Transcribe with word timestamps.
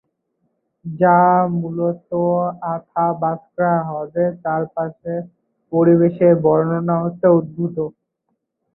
যা 0.85 1.17
মূলত 1.53 2.09
আথাবাস্কা 2.71 3.71
হ্রদের 3.87 4.31
চারপাশের 4.43 5.21
পরিবেশের 5.71 6.33
বর্ণনা 6.45 6.95
হতে 7.03 7.27
উদ্ভূত। 7.37 7.77